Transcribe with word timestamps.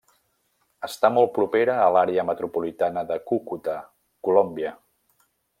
Està 0.87 1.11
molt 1.17 1.29
propera 1.35 1.75
a 1.83 1.91
l'àrea 1.97 2.25
metropolitana 2.31 3.07
de 3.13 3.21
Cúcuta, 3.31 3.79
Colòmbia. 4.29 4.77